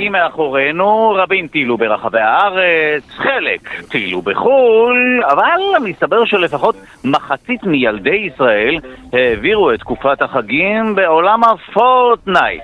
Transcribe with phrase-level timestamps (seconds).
[0.00, 3.60] החגים מאחורינו, רבים טיילו ברחבי הארץ, חלק
[3.90, 6.74] טיילו בחו"ל, אבל מסתבר שלפחות
[7.04, 8.78] מחצית מילדי ישראל
[9.12, 12.62] העבירו את תקופת החגים בעולם הפורטנייט.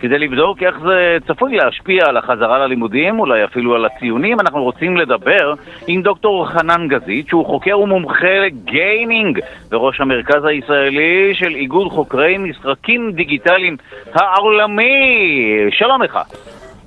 [0.00, 4.96] כדי לבדוק איך זה צפוי להשפיע על החזרה ללימודים, אולי אפילו על הציונים, אנחנו רוצים
[4.96, 5.54] לדבר
[5.86, 9.40] עם דוקטור חנן גזית, שהוא חוקר ומומחה לגיימינג,
[9.70, 13.76] וראש המרכז הישראלי של איגוד חוקרי משחקים דיגיטליים
[14.14, 15.30] העולמי.
[15.70, 16.18] שלום לך.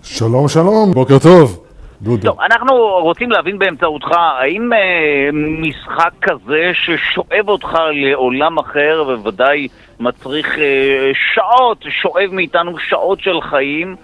[0.03, 1.63] שלום שלום, בוקר טוב.
[2.01, 2.27] דודו.
[2.27, 9.67] טוב, אנחנו רוצים להבין באמצעותך, האם אה, משחק כזה ששואב אותך לעולם אחר, ובוודאי
[9.99, 13.95] מצריך אה, שעות, שואב מאיתנו שעות של חיים,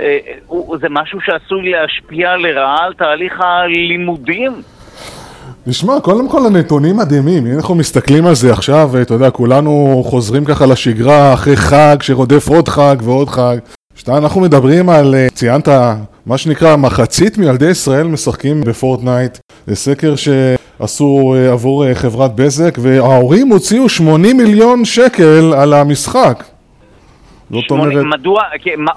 [0.00, 4.52] אה, הוא, זה משהו שעשוי להשפיע לרעה על תהליך הלימודים?
[5.66, 10.44] נשמע, קודם כל הנתונים מדהימים, אם אנחנו מסתכלים על זה עכשיו, אתה יודע, כולנו חוזרים
[10.44, 13.56] ככה לשגרה אחרי חג שרודף עוד חג ועוד חג.
[13.96, 15.68] שתיים, אנחנו מדברים על, אה, ציינת,
[16.26, 19.38] מה שנקרא, מחצית מילדי ישראל משחקים בפורטנייט.
[19.66, 26.44] זה סקר שעשו אה, עבור אה, חברת בזק, וההורים הוציאו 80 מיליון שקל על המשחק.
[27.50, 28.04] זאת אומרת...
[28.18, 28.42] מדוע,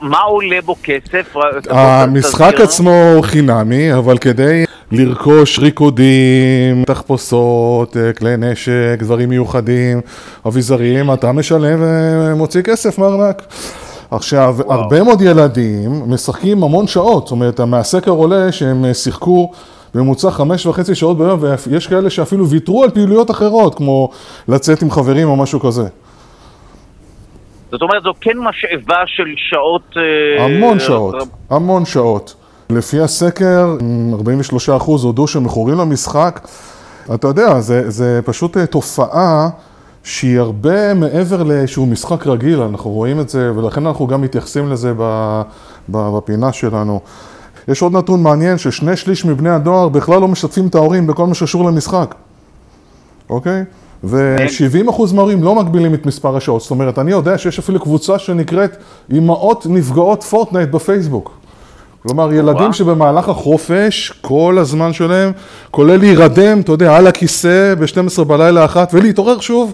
[0.01, 1.35] מה, עולה בו כסף?
[1.69, 10.01] המשחק עצמו חינמי, אבל כדי לרכוש ריקודים, תחפושות, כלי נשק, דברים מיוחדים,
[10.47, 13.43] אביזרים, אתה משלם ומוציא כסף מארנק.
[14.11, 14.79] עכשיו, וואו.
[14.79, 19.51] הרבה מאוד ילדים משחקים המון שעות, זאת אומרת, מהסקר עולה שהם אה, שיחקו
[19.95, 24.09] בממוצע חמש וחצי שעות ביום, ויש כאלה שאפילו ויתרו על פעילויות אחרות, כמו
[24.47, 25.87] לצאת עם חברים או משהו כזה.
[27.71, 29.97] זאת אומרת, זו כן משאבה של שעות...
[29.97, 31.15] אה, המון שעות,
[31.49, 32.35] המון שעות.
[32.69, 33.75] לפי הסקר,
[34.69, 36.47] 43% הודו שהם מכורים למשחק.
[37.13, 39.49] אתה יודע, זה, זה פשוט אה, תופעה
[40.09, 44.93] שהיא הרבה מעבר לאיזשהו משחק רגיל, אנחנו רואים את זה, ולכן אנחנו גם מתייחסים לזה
[45.89, 46.99] בפינה שלנו.
[47.67, 51.33] יש עוד נתון מעניין, ששני שליש מבני הנוער בכלל לא משתפים את ההורים בכל מה
[51.33, 52.15] שקשור למשחק,
[53.29, 53.63] אוקיי?
[54.03, 56.61] ו-70% מההורים לא מגבילים את מספר השעות.
[56.61, 58.77] זאת אומרת, אני יודע שיש אפילו קבוצה שנקראת
[59.11, 61.31] אמהות נפגעות פורטנייט בפייסבוק.
[62.03, 65.31] כלומר, ילדים שבמהלך החופש, כל הזמן שלהם,
[65.71, 69.73] כולל להירדם, אתה יודע, על הכיסא ב-12 בלילה אחת, ולהתעורר שוב,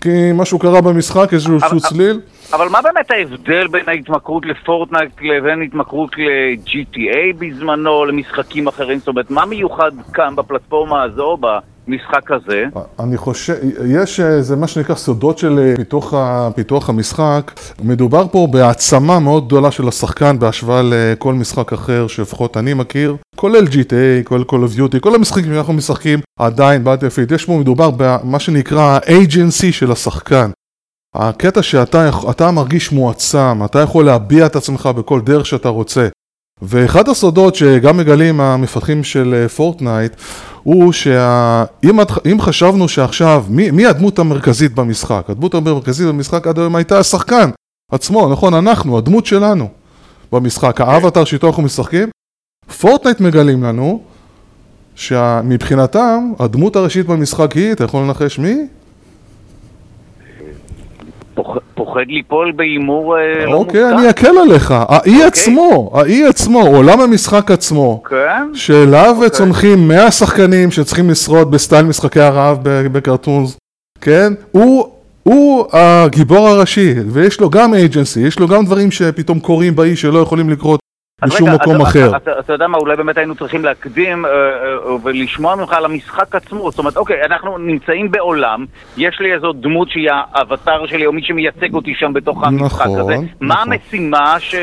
[0.00, 2.20] כי משהו קרה במשחק, איזשהו צליל.
[2.52, 8.98] אבל מה באמת ההבדל בין ההתמכרות לפורטנייט לבין התמכרות ל-GTA בזמנו, למשחקים אחרים?
[8.98, 11.38] זאת אומרת, מה מיוחד כאן בפלטפורמה הזו,
[11.88, 12.64] משחק כזה?
[12.98, 13.54] אני חושב,
[13.86, 16.14] יש, אה, זה מה שנקרא סודות של אה, פיתוח,
[16.54, 17.52] פיתוח המשחק.
[17.82, 23.64] מדובר פה בהעצמה מאוד גדולה של השחקן בהשוואה לכל משחק אחר שלפחות אני מכיר, כולל
[23.64, 27.32] GTA, כולל Call of Duty, כל המשחקים שאנחנו משחקים עדיין באטלפיד.
[27.32, 30.50] יש פה מדובר במה שנקרא ה-agency של השחקן.
[31.14, 36.08] הקטע שאתה מרגיש מועצם, אתה יכול להביע את עצמך בכל דרך שאתה רוצה.
[36.62, 40.18] ואחד הסודות שגם מגלים המפתחים של פורטנייט אה,
[40.62, 45.24] הוא שאם חשבנו שעכשיו, מי, מי הדמות המרכזית במשחק?
[45.28, 47.50] הדמות המרכזית במשחק עד היום הייתה השחקן
[47.92, 48.54] עצמו, נכון?
[48.54, 49.68] אנחנו, הדמות שלנו
[50.32, 52.08] במשחק, האבטר שאיתו אנחנו משחקים.
[52.80, 54.02] פורטנייט מגלים לנו
[54.94, 58.66] שמבחינתם הדמות הראשית במשחק היא, אתה יכול לנחש מי?
[61.74, 63.78] פוחד ליפול בהימור אה, לא מופתע.
[63.78, 64.70] אוקיי, אני אקל עליך.
[64.70, 65.24] האי אוקיי.
[65.24, 68.54] עצמו, האי עצמו, עולם המשחק עצמו, כן?
[68.54, 69.30] שאליו אוקיי.
[69.30, 73.56] צומחים 100 שחקנים שצריכים לשרוד בסטייל משחקי הרעב ב cartoons,
[74.00, 74.32] כן?
[74.50, 74.88] הוא...
[75.22, 80.18] הוא הגיבור הראשי, ויש לו גם agency, יש לו גם דברים שפתאום קורים באי שלא
[80.18, 80.80] יכולים לקרות
[81.24, 82.16] בשום מקום אחר.
[82.16, 86.70] אתה, יודע מה, אולי באמת היינו צריכים להקדים אה, אה, ולשמוע ממך על המשחק עצמו.
[86.70, 88.64] זאת אומרת, אוקיי, אנחנו נמצאים בעולם,
[88.96, 93.00] יש לי איזו דמות שהיא האבטר שלי, או מי שמייצג אותי שם בתוך המשחק נכון,
[93.00, 93.12] הזה.
[93.12, 93.26] נכון.
[93.40, 94.54] מה המשימה ש...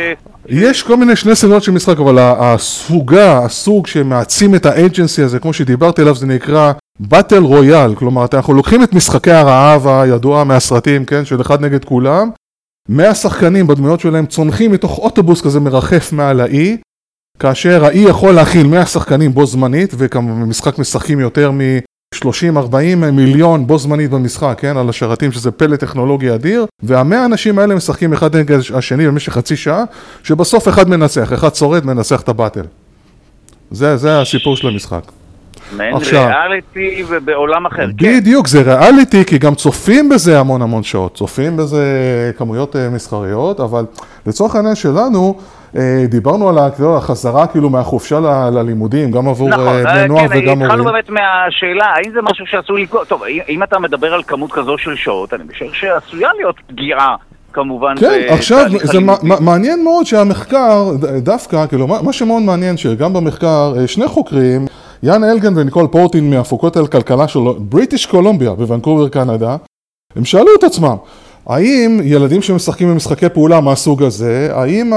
[0.49, 5.53] יש כל מיני שני סגנונות של משחק, אבל הסוגה, הסוג שמעצים את האג'נסי הזה, כמו
[5.53, 7.95] שדיברתי עליו, זה נקרא באטל רויאל.
[7.95, 12.29] כלומר, אנחנו לוקחים את משחקי הרעב הידוע מהסרטים, כן, של אחד נגד כולם,
[12.89, 16.77] 100 שחקנים בדמויות שלהם צונחים מתוך אוטובוס כזה מרחף מעל האי
[17.39, 22.75] כאשר האי יכול להכיל 100 שחקנים בו זמנית ובמשחק משחקים יותר מ-30-40
[23.11, 26.65] מיליון בו זמנית במשחק, כן, על השרתים שזה פלא טכנולוגי אדיר.
[26.83, 29.83] והמאה האנשים האלה משחקים אחד נגד השני במשך חצי שעה
[30.23, 32.65] שבסוף אחד מנצח, אחד שורד מנצח את הבטל.
[33.71, 35.11] זה, זה הסיפור של המשחק
[35.77, 38.17] מעין ריאליטי ובעולם אחר, כן.
[38.19, 41.83] בדיוק, זה ריאליטי, כי גם צופים בזה המון המון שעות, צופים בזה
[42.37, 43.85] כמויות אה, מסחריות, אבל
[44.27, 45.39] לצורך העניין שלנו,
[45.75, 46.57] אה, דיברנו על
[46.97, 48.19] החזרה כאילו מהחופשה
[48.53, 50.61] ללימודים, גם עבור נכון, אה, בני נוער כן, וגם הורים.
[50.61, 54.77] התחלנו באמת מהשאלה, האם זה משהו שעשוי לקרות, טוב, אם אתה מדבר על כמות כזו
[54.77, 57.15] של שעות, אני חושב שעשויה להיות פגיעה
[57.53, 57.95] כמובן...
[57.99, 58.99] כן, עכשיו, זה
[59.39, 64.65] מעניין מאוד שהמחקר, דווקא, כאילו, מה שמאוד מעניין, שגם במחקר, שני חוקרים,
[65.03, 69.57] יאן אלגן וניקול פורטין מהפקולטה לכלכלה של בריטיש קולומביה בוונקובר קנדה,
[70.15, 70.95] הם שאלו את עצמם,
[71.45, 74.91] האם ילדים שמשחקים במשחקי פעולה מהסוג הזה, האם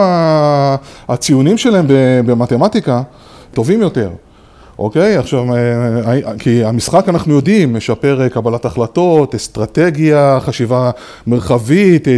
[1.08, 1.87] הציונים שלהם
[2.26, 3.03] במתמטיקה
[3.55, 4.11] טובים יותר?
[4.79, 5.17] אוקיי?
[5.17, 5.58] עכשיו, אה,
[6.06, 10.91] אה, כי המשחק אנחנו יודעים, משפר אה, קבלת החלטות, אסטרטגיה, חשיבה
[11.26, 12.09] מרחבית,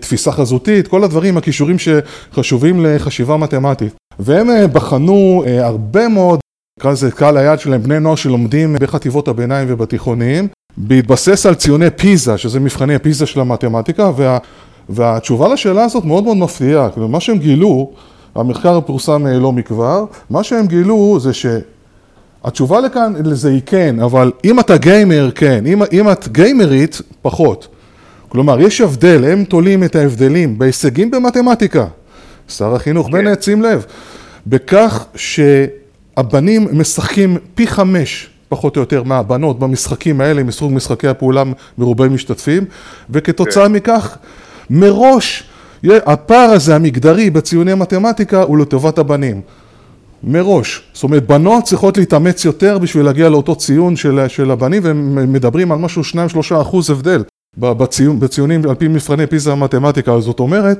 [0.00, 3.94] תפיסה חזותית, כל הדברים, הכישורים שחשובים לחשיבה מתמטית.
[4.18, 6.38] והם בחנו הרבה מאוד,
[6.78, 12.38] נקרא לזה קהל היעד שלהם, בני נוער שלומדים בחטיבות הביניים ובתיכוניים, בהתבסס על ציוני פיזה,
[12.38, 14.38] שזה מבחני הפיזה של המתמטיקה, וה,
[14.88, 16.90] והתשובה לשאלה הזאת מאוד מאוד מפתיעה.
[16.90, 17.90] כלומר, מה שהם גילו,
[18.34, 21.46] המחקר פורסם לא מכבר, מה שהם גילו זה ש...
[22.44, 27.68] התשובה לכאן לזה היא כן, אבל אם אתה גיימר, כן, אם, אם את גיימרית, פחות.
[28.28, 31.86] כלומר, יש הבדל, הם תולים את ההבדלים בהישגים במתמטיקה.
[32.48, 33.12] שר החינוך כן.
[33.12, 33.84] בנט, שים לב,
[34.46, 35.04] בכך
[36.16, 41.42] שהבנים משחקים פי חמש, פחות או יותר, מהבנות במשחקים האלה, מסוג משחקי הפעולה
[41.78, 42.64] מרובי משתתפים,
[43.10, 43.72] וכתוצאה כן.
[43.72, 44.18] מכך,
[44.70, 45.44] מראש,
[45.84, 49.40] הפער הזה המגדרי בציוני מתמטיקה הוא לטובת הבנים.
[50.24, 50.82] מראש.
[50.92, 55.72] זאת אומרת, בנות צריכות להתאמץ יותר בשביל להגיע לאותו ציון של, של הבנים, והם מדברים
[55.72, 57.22] על משהו 2-3 אחוז הבדל
[57.58, 60.20] בציון, בציונים על פי מבחני פיזה המתמטיקה.
[60.20, 60.78] זאת אומרת,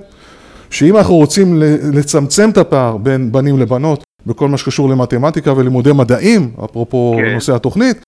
[0.70, 1.62] שאם אנחנו רוצים
[1.92, 7.34] לצמצם את הפער בין בנים לבנות בכל מה שקשור למתמטיקה ולימודי מדעים, אפרופו כן.
[7.34, 8.06] נושא התוכנית,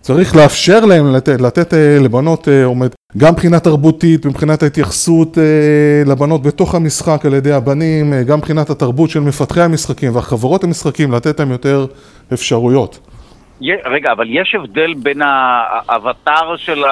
[0.00, 6.02] צריך לאפשר להם לתת, לתת אה, לבנות, אה, עומד, גם מבחינה תרבותית, מבחינת ההתייחסות אה,
[6.06, 11.40] לבנות בתוך המשחק על ידי הבנים, גם מבחינת התרבות של מפתחי המשחקים והחברות המשחקים, לתת
[11.40, 11.86] להם יותר
[12.32, 12.98] אפשרויות.
[13.84, 16.82] רגע, אבל יש הבדל בין האבטר של,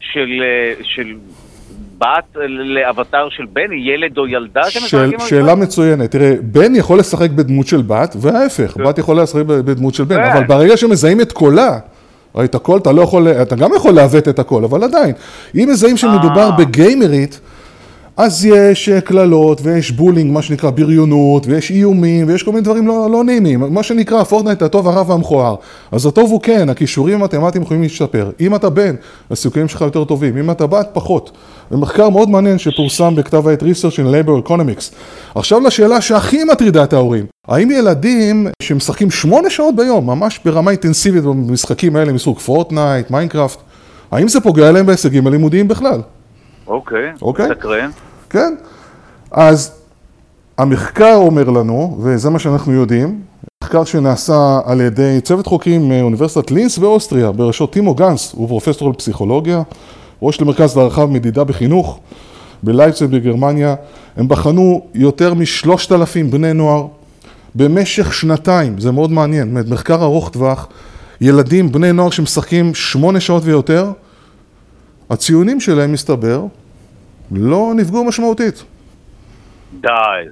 [0.00, 0.42] של,
[0.82, 1.14] של
[2.02, 6.10] בת לאבטר של בן, ילד או ילדה של, שאלה מצוינת.
[6.10, 10.44] תראה, בן יכול לשחק בדמות של בת, וההפך, בת יכולה לשחק בדמות של בן, אבל
[10.44, 11.78] ברגע שמזהים את קולה,
[12.34, 15.14] ראית הכל, אתה לא יכול, אתה גם יכול לעוות את הכל, אבל עדיין,
[15.54, 16.56] אם מזהים שמדובר אה.
[16.58, 17.40] בגיימרית,
[18.16, 22.86] אז יש אה, קללות ויש bullying, מה שנקרא בריונות, ויש איומים, ויש כל מיני דברים
[22.86, 25.54] לא, לא נעימים, מה שנקרא פורטנייט הטוב, הרע והמכוער.
[25.92, 28.30] אז הטוב הוא כן, הכישורים המתמטיים יכולים להשתפר.
[28.40, 28.94] אם אתה בן,
[29.30, 31.30] הסיכויים שלך יותר טובים, אם אתה בת, פחות.
[31.70, 34.94] זה מחקר מאוד מעניין שפורסם בכתב העת Research in Labor Economics.
[35.34, 41.22] עכשיו לשאלה שהכי מטרידה את ההורים, האם ילדים שמשחקים שמונה שעות ביום, ממש ברמה אינטנסיבית
[41.22, 43.58] במשחקים האלה מסוג פורטנייט, מיינקראפט,
[44.10, 46.00] האם זה פוגע להם בהישגים הלימודיים בכלל?
[46.66, 47.48] אוקיי, אוקיי?
[47.48, 47.90] סקרן.
[48.30, 48.54] כן.
[49.30, 49.72] אז
[50.58, 53.20] המחקר אומר לנו, וזה מה שאנחנו יודעים,
[53.64, 59.62] מחקר שנעשה על ידי צוות חוקרים מאוניברסיטת לינס באוסטריה, בראשות טימו גנס, הוא פרופסור לפסיכולוגיה,
[60.22, 62.00] ראש למרכז להערכה ומדידה בחינוך
[62.62, 63.74] בלייפצד בגרמניה,
[64.16, 66.86] הם בחנו יותר משלושת אלפים בני נוער
[67.54, 70.68] במשך שנתיים, זה מאוד מעניין, מחקר ארוך טווח,
[71.20, 73.90] ילדים, בני נוער שמשחקים שמונה שעות ויותר,
[75.12, 76.44] הציונים שלהם, מסתבר,
[77.32, 78.64] לא נפגעו משמעותית.
[79.80, 79.88] די,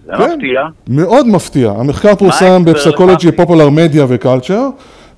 [0.07, 0.63] זה כן, מפתיע.
[0.89, 1.71] מאוד מפתיע.
[1.71, 4.69] המחקר פורסם בפסקולוגי, פופולר מדיה וקלצ'ר,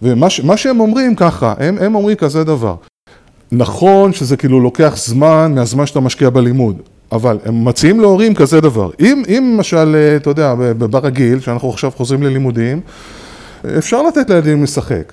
[0.03, 2.75] ומה שהם אומרים ככה, הם, הם אומרים כזה דבר.
[3.53, 6.77] נכון שזה כאילו לוקח זמן מהזמן שאתה משקיע בלימוד,
[7.13, 8.91] אבל הם מציעים להורים כזה דבר.
[9.01, 12.81] אם, אם למשל, אה, אתה יודע, ברגיל, שאנחנו עכשיו חוזרים ללימודים,
[13.79, 15.13] אפשר לתת לילדים לשחק.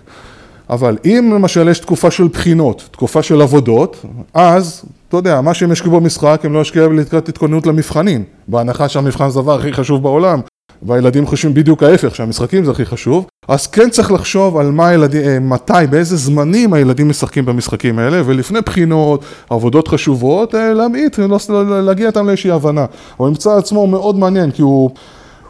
[0.70, 5.72] אבל אם למשל יש תקופה של בחינות, תקופה של עבודות, אז, אתה יודע, מה שהם
[5.72, 8.24] ישקיעו במשחק, הם לא ישקיעו לקראת התכוננות למבחנים.
[8.48, 10.40] בהנחה שהמבחן זה הדבר הכי חשוב בעולם,
[10.82, 15.22] והילדים חושבים בדיוק ההפך, שהמשחקים זה הכי חשוב, אז כן צריך לחשוב על מה הילדים,
[15.28, 21.82] אה, מתי, באיזה זמנים הילדים משחקים במשחקים האלה, ולפני בחינות, עבודות חשובות, אה, להמעיט, לא,
[21.82, 22.86] להגיע איתם לאיזושהי הבנה.
[23.20, 24.90] הממצא עצמו מאוד מעניין, כי הוא...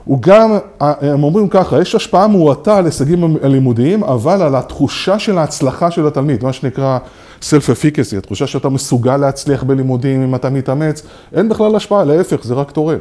[0.10, 5.20] הוא גם, אה, הם אומרים ככה, יש השפעה מועטה על הישגים הלימודיים, אבל על התחושה
[5.20, 6.98] של ההצלחה של התלמיד, מה שנקרא
[7.42, 12.72] self-efficacy, התחושה שאתה מסוגל להצליח בלימודים אם אתה מתאמץ, אין בכלל השפעה, להפך, זה רק
[12.72, 12.98] תורם.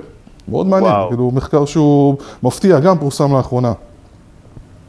[0.49, 3.73] מאוד מעניין, כאילו מחקר שהוא מפתיע, גם פורסם לאחרונה.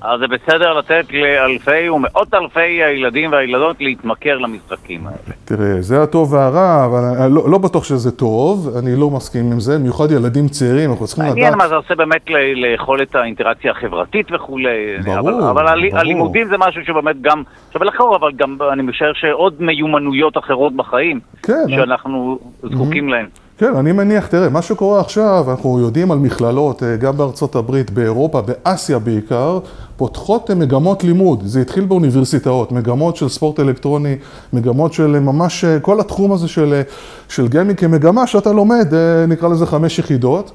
[0.01, 5.17] אז זה בסדר לתת לאלפי ומאות אלפי הילדים והילדות להתמכר למשחקים האלה.
[5.45, 9.59] תראה, זה הטוב והרע, אבל אני לא, לא בטוח שזה טוב, אני לא מסכים עם
[9.59, 11.35] זה, במיוחד ילדים צעירים, אנחנו צריכים לדעת...
[11.35, 14.97] מעניין מה זה עושה באמת לאכול את האינטראקציה החברתית וכולי.
[15.03, 15.99] ברור, אבל, אבל ברור.
[15.99, 21.19] הלימודים זה משהו שבאמת גם שווה לחקור, אבל גם אני משער שעוד מיומנויות אחרות בחיים,
[21.43, 23.11] כן, שאנחנו זקוקים mm-hmm.
[23.11, 23.25] להן.
[23.59, 27.91] כן, אני מניח, תראה, מה שקורה עכשיו, אנחנו יודעים על מכללות, אה, גם בארצות הברית,
[27.91, 29.59] באירופה, באסיה בעיקר,
[29.97, 31.41] פותחות מגמות לימוד.
[31.45, 34.15] זה התחיל באוניברסיטאות, מגמות של ספורט אלקטרוני,
[34.53, 36.81] מגמות של ממש, כל התחום הזה של,
[37.29, 38.93] של גיימינג כמגמה שאתה לומד,
[39.27, 40.51] נקרא לזה חמש יחידות.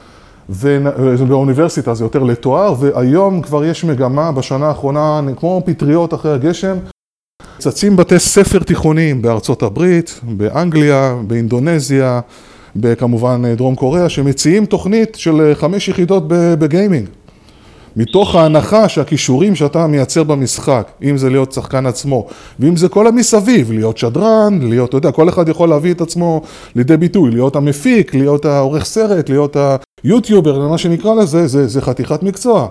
[0.48, 6.76] ובאוניברסיטה זה יותר לתואר, והיום כבר יש מגמה בשנה האחרונה, כמו פטריות אחרי הגשם,
[7.58, 12.20] צצים בתי ספר תיכוניים בארצות הברית, באנגליה, באינדונזיה,
[12.98, 17.08] כמובן דרום קוריאה, שמציעים תוכנית של חמש יחידות בגיימינג.
[17.96, 22.26] מתוך ההנחה שהכישורים שאתה מייצר במשחק, אם זה להיות שחקן עצמו,
[22.60, 26.42] ואם זה כל המסביב, להיות שדרן, להיות, אתה יודע, כל אחד יכול להביא את עצמו
[26.76, 29.56] לידי ביטוי, להיות המפיק, להיות העורך סרט, להיות
[30.04, 32.68] היוטיובר, מה שנקרא לזה, זה, זה חתיכת מקצוע.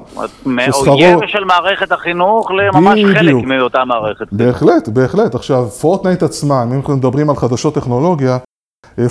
[0.88, 4.26] אויב של מערכת החינוך לממש חלק מאותה מערכת.
[4.32, 5.36] בהחלט, בהחלט.
[5.36, 8.38] עכשיו, פורטנייט עצמה, אם אנחנו מדברים על חדשות טכנולוגיה,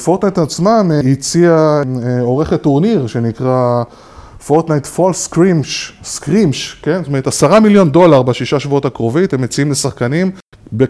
[0.05, 1.83] פורטנייט עצמם הציע
[2.21, 3.83] עורכת טורניר שנקרא...
[4.47, 6.99] Fortnite Fall Skirmish, Skirmish, כן?
[6.99, 10.31] זאת אומרת, עשרה מיליון דולר בשישה שבועות הקרובית, הם מציעים לשחקנים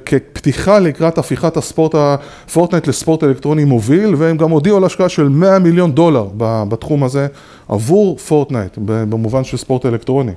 [0.07, 1.95] כפתיחה לקראת הפיכת הספורט,
[2.53, 6.29] פורטנייט לספורט אלקטרוני מוביל, והם גם הודיעו על השקעה של 100 מיליון דולר
[6.69, 7.27] בתחום הזה
[7.69, 10.33] עבור פורטנייט, במובן של ספורט אלקטרוני.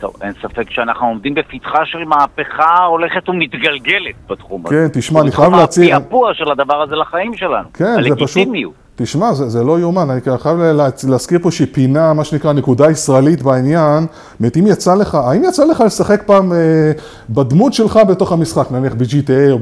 [0.00, 4.74] טוב, אין ספק שאנחנו עומדים בפתחה של מהפכה הולכת ומתגלגלת בתחום הזה.
[4.74, 5.96] כן, תשמע, אני חייב להציע...
[5.96, 7.68] הפעפוע של הדבר הזה לחיים שלנו.
[7.74, 8.48] כן, זה פשוט...
[9.02, 10.58] תשמע, זה, זה לא יאומן, אני חייב
[11.08, 14.06] להזכיר פה שהיא פינה, מה שנקרא, נקודה ישראלית בעניין.
[14.40, 16.92] זאת אם יצא לך, האם יצא לך לשחק פעם אה,
[17.30, 19.58] בדמות שלך בתוך המשחק, נניח ב-GTA או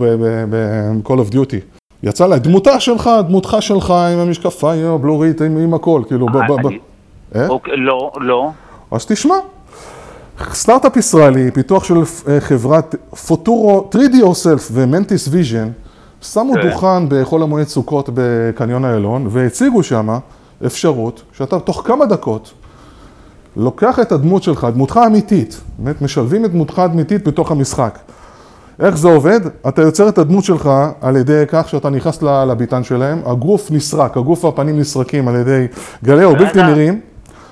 [0.50, 1.78] ב-Call of Duty?
[2.02, 6.37] יצא לה, דמותה שלך, דמותך שלך, עם המשקפיים, הבלורית, עם, עם הכל, כאילו, ב...
[6.37, 6.71] ב, ב
[7.37, 7.49] אה?
[7.49, 8.50] אוקיי, לא, לא.
[8.90, 9.35] אז תשמע,
[10.52, 11.95] סטארט-אפ ישראלי, פיתוח של
[12.28, 12.95] אה, חברת
[13.26, 15.68] פוטורו, 3D Yourself ו Mantis Vision,
[16.23, 16.68] שמו כן.
[16.68, 20.18] דוכן בחול המועד סוכות בקניון איילון, והציגו שם
[20.66, 22.52] אפשרות שאתה תוך כמה דקות
[23.57, 27.99] לוקח את הדמות שלך, דמותך האמיתית, באמת משלבים את דמותך האמיתית בתוך המשחק.
[28.80, 29.40] איך זה עובד?
[29.68, 34.45] אתה יוצר את הדמות שלך על ידי כך שאתה נכנס לביתן שלהם, הגוף נסרק, הגוף
[34.45, 35.66] והפנים נסרקים על ידי
[36.04, 37.00] גלי אור בלתי נראים.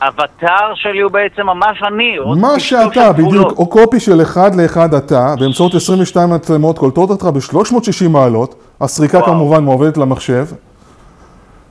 [0.02, 2.16] אבטאר שלי הוא בעצם ממש אני.
[2.40, 8.08] מה שאתה, בדיוק, או קופי של אחד לאחד אתה, באמצעות 22 מצלמות קולטות אותך ב-360
[8.08, 9.30] מעלות, הסריקה וואו.
[9.30, 10.46] כמובן מועבדת למחשב,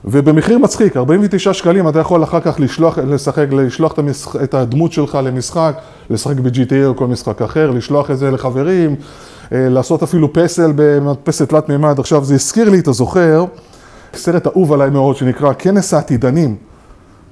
[0.06, 4.92] ובמחיר מצחיק, 49 שקלים אתה יכול אחר כך לשלוח, לשחק, לשלוח את, המשח, את הדמות
[4.92, 5.74] שלך למשחק,
[6.10, 8.96] לשחק ב-GTA או כל משחק אחר, לשלוח את זה לחברים,
[9.52, 12.00] אה, לעשות אפילו פסל במדפסת תלת מימד.
[12.00, 13.46] עכשיו, זה הזכיר לי, אתה זוכר,
[14.14, 16.56] סרט אהוב עליי מאוד שנקרא כנס העתידנים.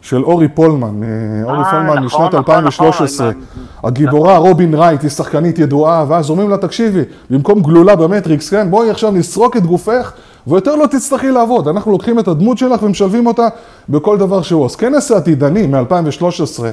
[0.04, 3.30] של אורי פולמן, אה, אורי פולמן נכון, משנת 2013.
[3.30, 3.90] נכון, נכון.
[3.90, 8.90] הגיבורה רובין רייט היא שחקנית ידועה, ואז אומרים לה, תקשיבי, במקום גלולה במטריקס, כן, בואי
[8.90, 10.14] עכשיו נסרוק את גופך,
[10.48, 11.68] ויותר לא תצטרכי לעבוד.
[11.68, 13.48] אנחנו לוקחים את הדמות שלך ומשלבים אותה
[13.90, 14.66] בכל דבר שהוא.
[14.66, 16.64] אז כנס העתידני מ-2013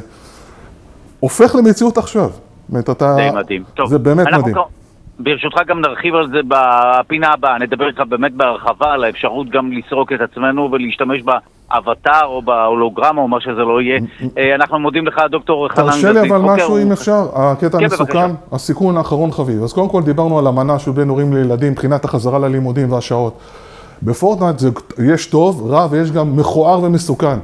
[1.21, 2.31] הופך למציאות עכשיו.
[2.69, 3.15] באמת, אתה...
[3.17, 3.63] די מדהים.
[3.75, 4.57] טוב, זה באמת מדהים.
[5.19, 10.13] ברשותך גם נרחיב על זה בפינה הבאה, נדבר איתך באמת בהרחבה על האפשרות גם לסרוק
[10.13, 11.23] את עצמנו ולהשתמש
[11.71, 14.01] באבטאר או בהולוגרמה או מה שזה לא יהיה.
[14.39, 16.05] אה, אנחנו מודים לך, דוקטור חנן גזית.
[16.05, 19.63] תרשה לי אבל משהו אם אפשר, הקטע כן, מסוכן, הסיכון האחרון חביב.
[19.63, 23.39] אז קודם כל דיברנו על אמנה של בין הורים לילדים מבחינת החזרה ללימודים והשעות.
[24.03, 24.57] בפורטנייט
[25.07, 27.39] יש טוב, רע ויש גם מכוער ומסוכן.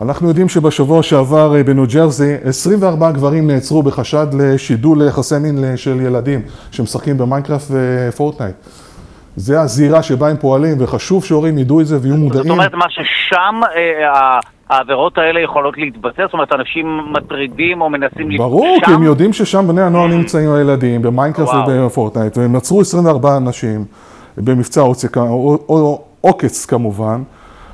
[0.00, 6.00] אנחנו יודעים שבשבוע שעבר אה, בניו ג'רזי 24 גברים נעצרו בחשד לשידול יחסי מין של
[6.00, 8.54] ילדים שמשחקים במיינקראפט ופורטנייט.
[9.38, 12.42] זה הזירה שבה הם פועלים, וחשוב שהורים ידעו את זה ויהיו מודעים.
[12.42, 14.40] זאת אומרת, מה ששם אה,
[14.70, 16.22] העבירות האלה יכולות להתבצע?
[16.22, 18.52] זאת אומרת, אנשים מטרידים או מנסים לפגוע שם?
[18.52, 23.84] ברור, כי הם יודעים ששם בני הנוער נמצאים הילדים, במיינקראפט ובפורטנייט, והם עצרו 24 אנשים
[24.36, 24.80] במבצע
[26.20, 27.22] עוקץ כמובן.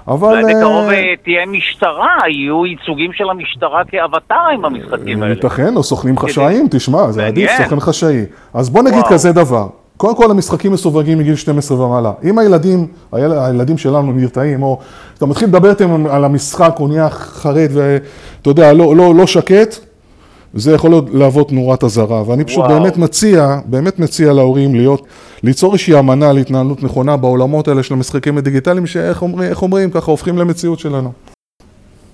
[0.08, 0.28] אבל...
[0.28, 5.34] אולי בקרוב אה, אה, תהיה משטרה, יהיו ייצוגים של המשטרה כאווטארים במשחקים האלה.
[5.34, 8.24] ייתכן, או סוכנים חשאיים, תשמע, זה עדיף סוכן חשאי.
[8.54, 12.12] אז בוא נגיד כזה דבר, קודם כל המשחקים מסווגים מגיל 12 ומעלה.
[12.24, 14.78] אם הילדים, הילדים שלנו נרתעים, או
[15.18, 19.76] אתה מתחיל לדבר איתם על המשחק, הוא נהיה חרד ואתה יודע, לא, לא, לא שקט,
[20.54, 22.80] זה יכול להוות נורת אזהרה, ואני פשוט וואו.
[22.80, 25.02] באמת מציע, באמת מציע להורים להיות,
[25.42, 30.10] ליצור איזושהי אמנה על התנהלות נכונה בעולמות האלה של המשחקים הדיגיטליים, שאיך אומרים, אומרים, ככה
[30.10, 31.33] הופכים למציאות שלנו.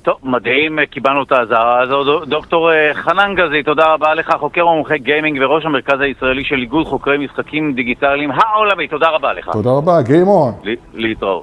[0.02, 2.24] טוב, מדהים, קיבלנו את האזהרה הזו.
[2.24, 6.86] דוקטור אה, חנן גזי, תודה רבה לך, חוקר ומומחה גיימינג וראש המרכז הישראלי של איגוד
[6.86, 9.50] חוקרי משחקים דיגיטליים העולמי, תודה רבה לך.
[9.52, 10.68] תודה רבה, Game On.
[10.94, 11.30] להתראות.